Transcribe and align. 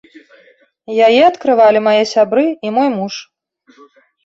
Яе 1.07 1.19
адкрывалі 1.31 1.79
мае 1.89 2.03
сябры 2.13 2.47
і 2.69 2.75
мой 2.81 2.89
муж. 2.97 3.13